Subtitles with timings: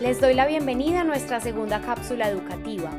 [0.00, 2.92] Les doy la bienvenida a nuestra segunda cápsula educativa,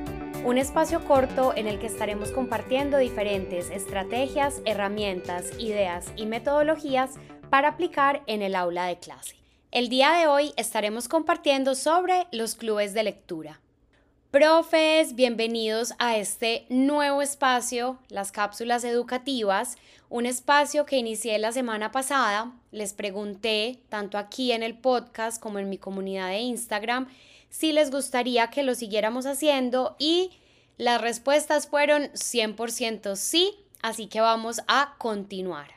[0.43, 7.11] un espacio corto en el que estaremos compartiendo diferentes estrategias, herramientas, ideas y metodologías
[7.49, 9.37] para aplicar en el aula de clase.
[9.71, 13.61] El día de hoy estaremos compartiendo sobre los clubes de lectura.
[14.31, 19.75] Profes, bienvenidos a este nuevo espacio, las cápsulas educativas,
[20.07, 22.51] un espacio que inicié la semana pasada.
[22.71, 27.07] Les pregunté, tanto aquí en el podcast como en mi comunidad de Instagram,
[27.49, 30.29] si les gustaría que lo siguiéramos haciendo y
[30.77, 35.71] las respuestas fueron 100% sí, así que vamos a continuar.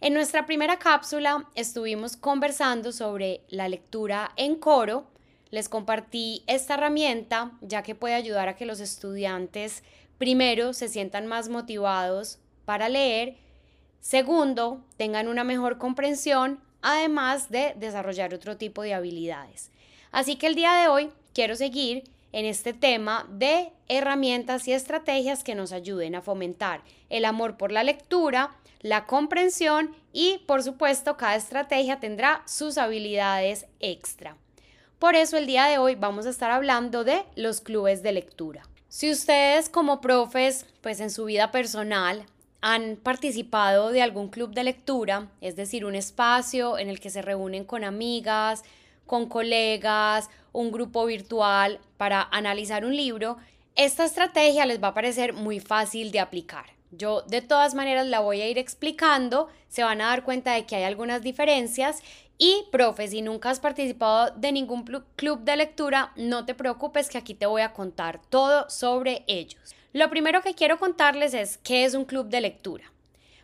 [0.00, 5.04] En nuestra primera cápsula estuvimos conversando sobre la lectura en coro,
[5.50, 9.82] les compartí esta herramienta ya que puede ayudar a que los estudiantes
[10.18, 13.36] primero se sientan más motivados para leer,
[14.00, 19.70] segundo tengan una mejor comprensión, además de desarrollar otro tipo de habilidades.
[20.12, 25.44] Así que el día de hoy quiero seguir en este tema de herramientas y estrategias
[25.44, 31.16] que nos ayuden a fomentar el amor por la lectura, la comprensión y por supuesto
[31.16, 34.36] cada estrategia tendrá sus habilidades extra.
[35.04, 38.62] Por eso el día de hoy vamos a estar hablando de los clubes de lectura.
[38.88, 42.24] Si ustedes como profes, pues en su vida personal
[42.62, 47.20] han participado de algún club de lectura, es decir, un espacio en el que se
[47.20, 48.62] reúnen con amigas,
[49.04, 53.36] con colegas, un grupo virtual para analizar un libro,
[53.76, 56.64] esta estrategia les va a parecer muy fácil de aplicar.
[56.96, 60.64] Yo de todas maneras la voy a ir explicando, se van a dar cuenta de
[60.64, 62.02] que hay algunas diferencias
[62.38, 64.84] y, profe, si nunca has participado de ningún
[65.16, 69.74] club de lectura, no te preocupes que aquí te voy a contar todo sobre ellos.
[69.92, 72.92] Lo primero que quiero contarles es qué es un club de lectura.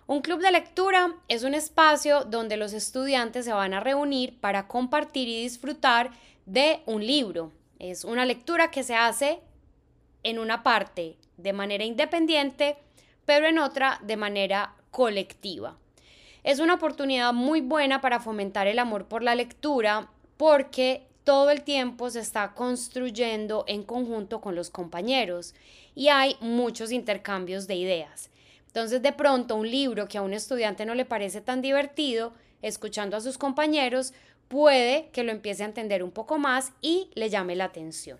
[0.08, 4.66] Un club de lectura es un espacio donde los estudiantes se van a reunir para
[4.66, 6.10] compartir y disfrutar
[6.46, 7.52] de un libro.
[7.78, 9.38] Es una lectura que se hace
[10.24, 12.76] en una parte de manera independiente,
[13.24, 15.78] pero en otra de manera colectiva.
[16.42, 21.62] Es una oportunidad muy buena para fomentar el amor por la lectura porque todo el
[21.62, 25.54] tiempo se está construyendo en conjunto con los compañeros
[25.94, 28.30] y hay muchos intercambios de ideas.
[28.66, 33.16] Entonces de pronto un libro que a un estudiante no le parece tan divertido, escuchando
[33.16, 34.14] a sus compañeros,
[34.48, 38.18] puede que lo empiece a entender un poco más y le llame la atención.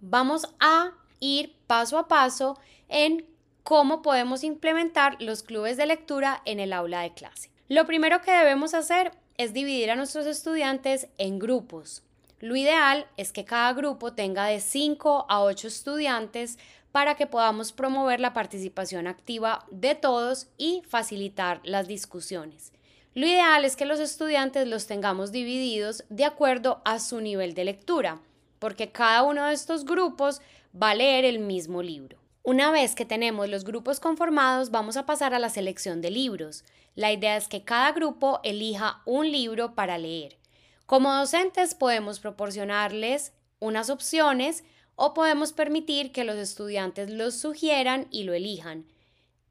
[0.00, 2.58] Vamos a ir paso a paso
[2.88, 3.24] en
[3.64, 7.50] cómo podemos implementar los clubes de lectura en el aula de clase.
[7.68, 12.02] Lo primero que debemos hacer es dividir a nuestros estudiantes en grupos.
[12.40, 16.58] Lo ideal es que cada grupo tenga de 5 a 8 estudiantes
[16.92, 22.70] para que podamos promover la participación activa de todos y facilitar las discusiones.
[23.14, 27.64] Lo ideal es que los estudiantes los tengamos divididos de acuerdo a su nivel de
[27.64, 28.20] lectura,
[28.58, 30.42] porque cada uno de estos grupos
[30.80, 32.23] va a leer el mismo libro.
[32.46, 36.62] Una vez que tenemos los grupos conformados, vamos a pasar a la selección de libros.
[36.94, 40.36] La idea es que cada grupo elija un libro para leer.
[40.84, 44.62] Como docentes podemos proporcionarles unas opciones
[44.94, 48.84] o podemos permitir que los estudiantes los sugieran y lo elijan.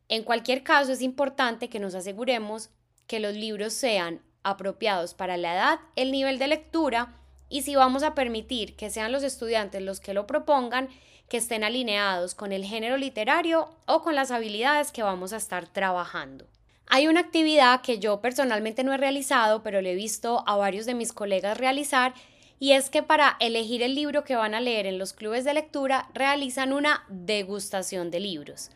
[0.08, 2.70] En cualquier caso es importante que nos aseguremos
[3.08, 7.23] que los libros sean apropiados para la edad, el nivel de lectura
[7.54, 10.90] y si vamos a permitir que sean los estudiantes los que lo propongan,
[11.30, 15.68] que estén alineados con el género literario o con las habilidades que vamos a estar
[15.68, 16.48] trabajando.
[16.88, 20.88] Hay una actividad que yo personalmente no he realizado, pero le he visto a varios
[20.88, 22.16] de mis colegas realizar,
[22.58, 25.54] y es que para elegir el libro que van a leer en los clubes de
[25.54, 28.72] lectura realizan una degustación de libros.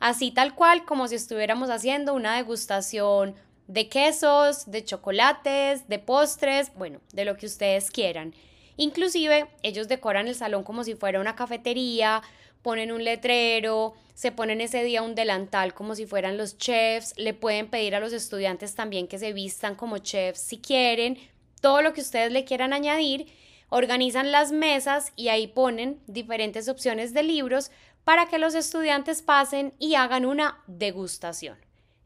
[0.00, 3.34] Así tal cual como si estuviéramos haciendo una degustación
[3.66, 8.34] de quesos, de chocolates, de postres, bueno, de lo que ustedes quieran.
[8.76, 12.22] Inclusive ellos decoran el salón como si fuera una cafetería,
[12.62, 17.34] ponen un letrero, se ponen ese día un delantal como si fueran los chefs, le
[17.34, 21.18] pueden pedir a los estudiantes también que se vistan como chefs si quieren,
[21.60, 23.26] todo lo que ustedes le quieran añadir,
[23.68, 27.70] organizan las mesas y ahí ponen diferentes opciones de libros
[28.04, 31.56] para que los estudiantes pasen y hagan una degustación.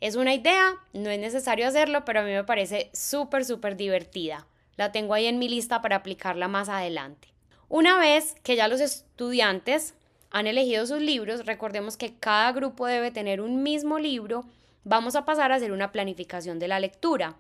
[0.01, 4.47] Es una idea, no es necesario hacerlo, pero a mí me parece súper, súper divertida.
[4.77, 7.29] La tengo ahí en mi lista para aplicarla más adelante.
[7.69, 9.95] Una vez que ya los estudiantes
[10.31, 14.45] han elegido sus libros, recordemos que cada grupo debe tener un mismo libro,
[14.85, 17.37] vamos a pasar a hacer una planificación de la lectura.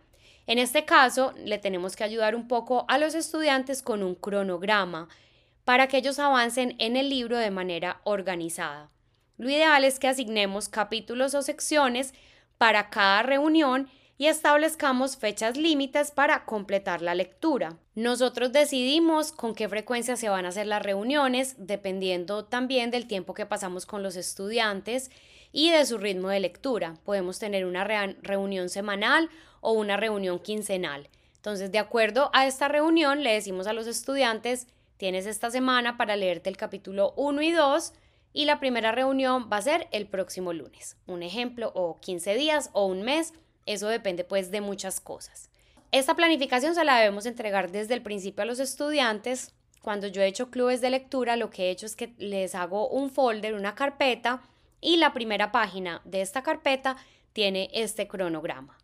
[0.47, 5.09] En este caso, le tenemos que ayudar un poco a los estudiantes con un cronograma
[5.65, 8.91] para que ellos avancen en el libro de manera organizada.
[9.37, 12.15] Lo ideal es que asignemos capítulos o secciones
[12.59, 13.89] para cada reunión
[14.19, 17.77] y establezcamos fechas límites para completar la lectura.
[17.95, 23.35] Nosotros decidimos con qué frecuencia se van a hacer las reuniones, dependiendo también del tiempo
[23.35, 25.11] que pasamos con los estudiantes
[25.53, 26.95] y de su ritmo de lectura.
[27.05, 29.29] Podemos tener una reunión semanal
[29.61, 31.09] o una reunión quincenal.
[31.37, 34.67] Entonces, de acuerdo a esta reunión, le decimos a los estudiantes,
[34.97, 37.93] tienes esta semana para leerte el capítulo 1 y 2
[38.37, 40.99] y la primera reunión va a ser el próximo lunes.
[41.07, 43.33] Un ejemplo, o 15 días o un mes,
[43.65, 45.49] eso depende pues de muchas cosas.
[45.91, 49.55] Esta planificación se la debemos entregar desde el principio a los estudiantes.
[49.81, 52.91] Cuando yo he hecho clubes de lectura, lo que he hecho es que les hago
[52.91, 54.43] un folder, una carpeta,
[54.83, 56.99] y la primera página de esta carpeta
[57.33, 58.77] tiene este cronograma.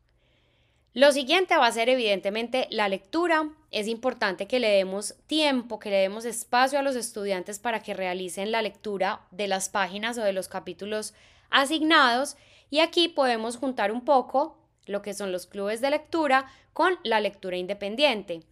[0.95, 3.49] Lo siguiente va a ser evidentemente la lectura.
[3.71, 7.95] Es importante que le demos tiempo, que le demos espacio a los estudiantes para que
[7.95, 11.15] realicen la lectura de las páginas o de los capítulos
[11.49, 12.37] asignados
[12.69, 17.21] y aquí podemos juntar un poco lo que son los clubes de lectura con la
[17.21, 18.43] lectura independiente.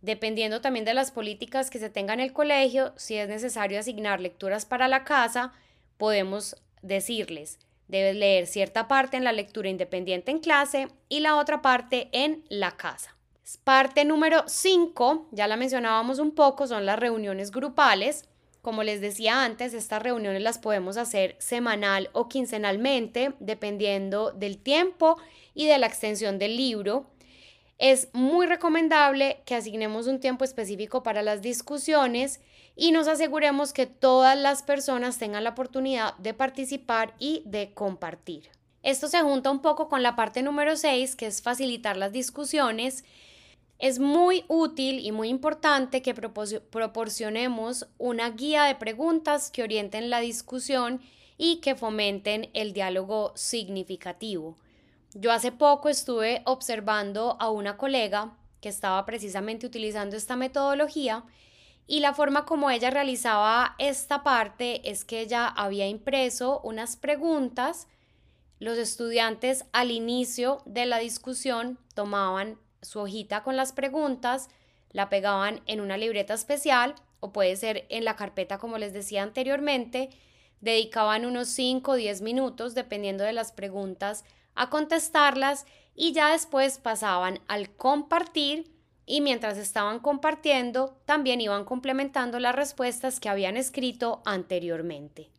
[0.00, 4.20] Dependiendo también de las políticas que se tengan en el colegio, si es necesario asignar
[4.20, 5.52] lecturas para la casa,
[5.96, 11.62] podemos decirles, Debes leer cierta parte en la lectura independiente en clase y la otra
[11.62, 13.16] parte en la casa.
[13.64, 18.28] Parte número 5, ya la mencionábamos un poco, son las reuniones grupales.
[18.60, 25.16] Como les decía antes, estas reuniones las podemos hacer semanal o quincenalmente, dependiendo del tiempo
[25.54, 27.06] y de la extensión del libro.
[27.78, 32.40] Es muy recomendable que asignemos un tiempo específico para las discusiones
[32.74, 38.50] y nos aseguremos que todas las personas tengan la oportunidad de participar y de compartir.
[38.82, 43.04] Esto se junta un poco con la parte número 6, que es facilitar las discusiones.
[43.78, 50.18] Es muy útil y muy importante que proporcionemos una guía de preguntas que orienten la
[50.18, 51.00] discusión
[51.36, 54.56] y que fomenten el diálogo significativo.
[55.14, 61.24] Yo hace poco estuve observando a una colega que estaba precisamente utilizando esta metodología
[61.86, 67.88] y la forma como ella realizaba esta parte es que ella había impreso unas preguntas.
[68.58, 74.50] Los estudiantes al inicio de la discusión tomaban su hojita con las preguntas,
[74.90, 79.22] la pegaban en una libreta especial o puede ser en la carpeta como les decía
[79.22, 80.10] anteriormente,
[80.60, 84.24] dedicaban unos 5 o 10 minutos dependiendo de las preguntas
[84.58, 88.70] a contestarlas y ya después pasaban al compartir
[89.06, 95.30] y mientras estaban compartiendo también iban complementando las respuestas que habían escrito anteriormente.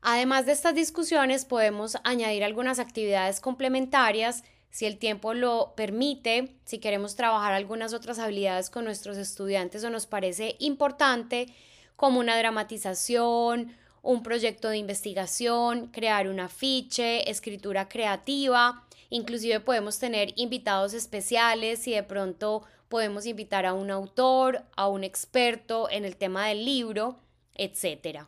[0.00, 6.78] Además de estas discusiones podemos añadir algunas actividades complementarias si el tiempo lo permite, si
[6.78, 11.46] queremos trabajar algunas otras habilidades con nuestros estudiantes o nos parece importante,
[11.94, 20.32] como una dramatización, un proyecto de investigación, crear un afiche, escritura creativa, inclusive podemos tener
[20.36, 26.16] invitados especiales si de pronto podemos invitar a un autor, a un experto en el
[26.16, 27.18] tema del libro,
[27.54, 28.26] etc.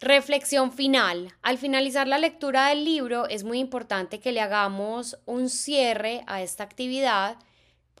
[0.00, 1.32] Reflexión final.
[1.42, 6.42] Al finalizar la lectura del libro es muy importante que le hagamos un cierre a
[6.42, 7.38] esta actividad,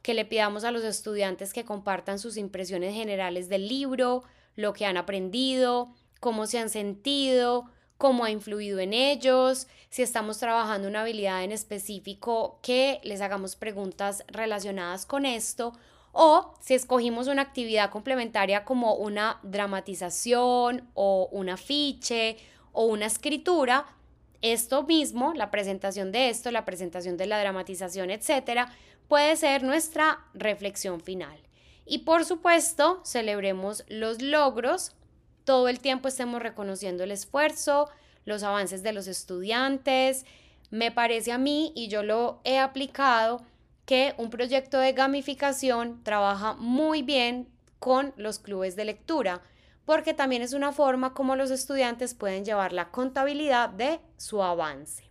[0.02, 4.24] que le pidamos a los estudiantes que compartan sus impresiones generales del libro,
[4.56, 10.38] lo que han aprendido, cómo se han sentido, cómo ha influido en ellos, si estamos
[10.38, 15.72] trabajando una habilidad en específico, que les hagamos preguntas relacionadas con esto
[16.18, 22.38] o si escogimos una actividad complementaria como una dramatización o un afiche
[22.72, 23.86] o una escritura,
[24.40, 28.72] esto mismo, la presentación de esto, la presentación de la dramatización, etcétera,
[29.08, 31.38] puede ser nuestra reflexión final.
[31.84, 34.94] Y por supuesto, celebremos los logros
[35.46, 37.88] todo el tiempo estemos reconociendo el esfuerzo,
[38.26, 40.26] los avances de los estudiantes.
[40.70, 43.42] Me parece a mí, y yo lo he aplicado,
[43.86, 47.48] que un proyecto de gamificación trabaja muy bien
[47.78, 49.40] con los clubes de lectura,
[49.84, 55.04] porque también es una forma como los estudiantes pueden llevar la contabilidad de su avance.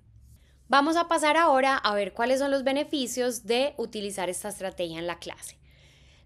[0.67, 5.07] Vamos a pasar ahora a ver cuáles son los beneficios de utilizar esta estrategia en
[5.07, 5.57] la clase.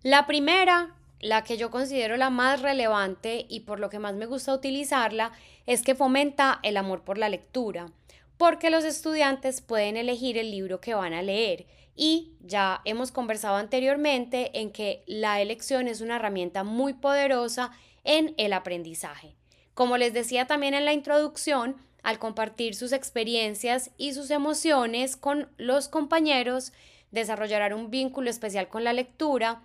[0.01, 4.25] La primera la que yo considero la más relevante y por lo que más me
[4.25, 5.31] gusta utilizarla
[5.65, 7.91] es que fomenta el amor por la lectura,
[8.38, 13.57] porque los estudiantes pueden elegir el libro que van a leer y ya hemos conversado
[13.57, 17.71] anteriormente en que la elección es una herramienta muy poderosa
[18.05, 19.35] en el aprendizaje.
[19.73, 25.49] Como les decía también en la introducción, al compartir sus experiencias y sus emociones con
[25.57, 26.71] los compañeros,
[27.11, 29.61] desarrollarán un vínculo especial con la lectura,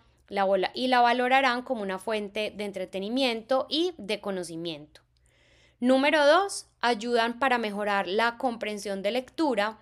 [0.74, 5.00] y la valorarán como una fuente de entretenimiento y de conocimiento.
[5.80, 9.78] Número dos, ayudan para mejorar la comprensión de lectura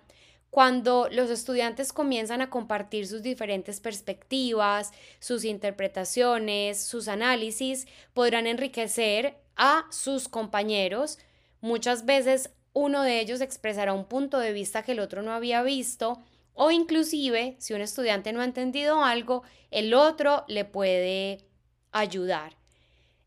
[0.53, 9.35] Cuando los estudiantes comienzan a compartir sus diferentes perspectivas, sus interpretaciones, sus análisis, podrán enriquecer
[9.55, 11.17] a sus compañeros.
[11.59, 15.63] Muchas veces uno de ellos expresará un punto de vista que el otro no había
[15.63, 16.21] visto
[16.53, 21.39] o inclusive si un estudiante no ha entendido algo, el otro le puede
[21.91, 22.55] ayudar.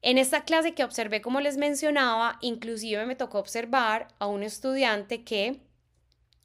[0.03, 5.25] En esta clase que observé, como les mencionaba, inclusive me tocó observar a un estudiante
[5.25, 5.61] que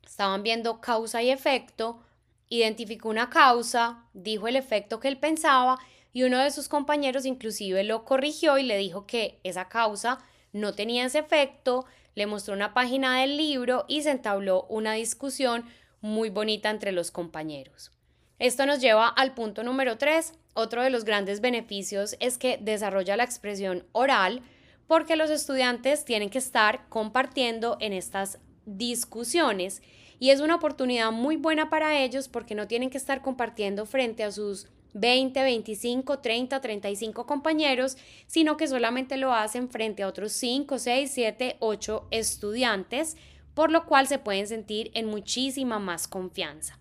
[0.03, 2.01] estaban viendo causa y efecto,
[2.49, 5.77] identificó una causa, dijo el efecto que él pensaba
[6.11, 10.17] y uno de sus compañeros inclusive lo corrigió y le dijo que esa causa
[10.51, 11.85] no tenía ese efecto,
[12.15, 15.65] le mostró una página del libro y se entabló una discusión
[16.01, 17.91] muy bonita entre los compañeros.
[18.39, 20.33] Esto nos lleva al punto número 3.
[20.53, 24.41] Otro de los grandes beneficios es que desarrolla la expresión oral
[24.87, 29.81] porque los estudiantes tienen que estar compartiendo en estas discusiones
[30.19, 34.23] y es una oportunidad muy buena para ellos porque no tienen que estar compartiendo frente
[34.23, 40.33] a sus 20, 25, 30, 35 compañeros, sino que solamente lo hacen frente a otros
[40.33, 43.17] 5, 6, 7, 8 estudiantes,
[43.53, 46.79] por lo cual se pueden sentir en muchísima más confianza.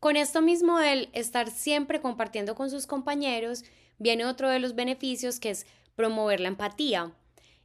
[0.00, 3.64] Con esto mismo del estar siempre compartiendo con sus compañeros,
[3.98, 5.66] viene otro de los beneficios que es
[5.96, 7.12] promover la empatía.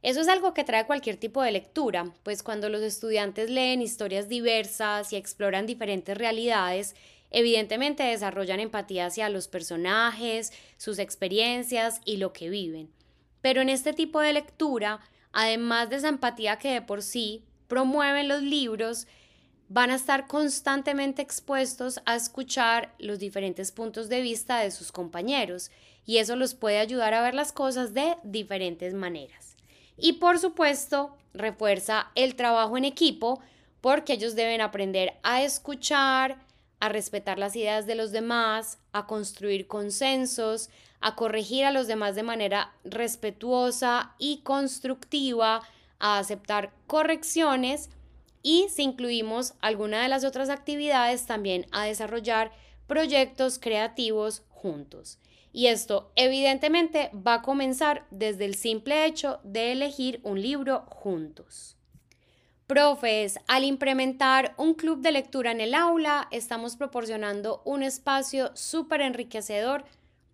[0.02, 4.28] Eso es algo que trae cualquier tipo de lectura, pues cuando los estudiantes leen historias
[4.28, 6.96] diversas y exploran diferentes realidades,
[7.30, 12.90] evidentemente desarrollan empatía hacia los personajes, sus experiencias y lo que viven.
[13.42, 15.00] Pero en este tipo de lectura,
[15.32, 19.06] además de esa empatía que de por sí promueven los libros,
[19.68, 25.70] van a estar constantemente expuestos a escuchar los diferentes puntos de vista de sus compañeros
[26.04, 29.56] y eso los puede ayudar a ver las cosas de diferentes maneras.
[29.96, 33.40] Y por supuesto, refuerza el trabajo en equipo
[33.80, 36.38] porque ellos deben aprender a escuchar,
[36.80, 42.16] a respetar las ideas de los demás, a construir consensos, a corregir a los demás
[42.16, 45.62] de manera respetuosa y constructiva,
[46.00, 47.90] a aceptar correcciones
[48.42, 52.50] y si incluimos alguna de las otras actividades también a desarrollar
[52.86, 55.18] proyectos creativos juntos.
[55.52, 61.76] Y esto evidentemente va a comenzar desde el simple hecho de elegir un libro juntos.
[62.66, 69.00] Profes, al implementar un club de lectura en el aula, estamos proporcionando un espacio súper
[69.00, 69.84] enriquecedor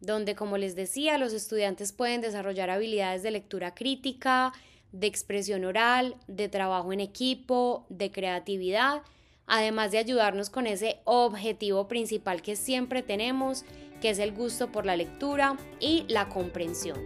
[0.00, 4.52] donde, como les decía, los estudiantes pueden desarrollar habilidades de lectura crítica,
[4.92, 9.02] de expresión oral, de trabajo en equipo, de creatividad,
[9.46, 13.64] además de ayudarnos con ese objetivo principal que siempre tenemos
[14.00, 16.98] que es el gusto por la lectura y la comprensión.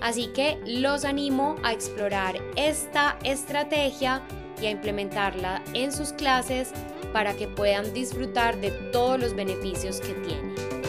[0.00, 4.22] Así que los animo a explorar esta estrategia
[4.60, 6.72] y a implementarla en sus clases
[7.12, 10.79] para que puedan disfrutar de todos los beneficios que tiene.